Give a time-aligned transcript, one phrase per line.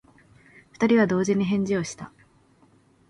[0.71, 2.11] 二人は同時に返事をした。